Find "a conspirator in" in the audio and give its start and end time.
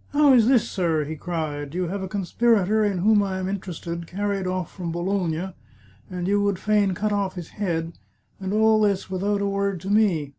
2.02-3.00